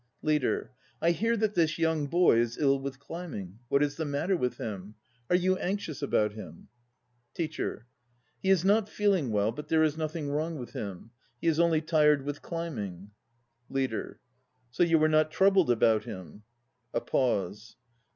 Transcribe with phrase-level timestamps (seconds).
[0.23, 0.71] LEADER.
[0.99, 3.59] I hear that this young boy is ill with climbing.
[3.67, 4.95] What is the matter with him?
[5.29, 6.69] Are you anxious about him?
[7.35, 7.85] TEACHER.
[8.39, 11.11] He is not feeling well, but there is nothing wrong with him.
[11.39, 13.11] He IB only tired with climbing.
[13.69, 14.19] LEADER.
[14.71, 16.45] So you are not troubled about him?
[16.95, 17.75] (A pause.)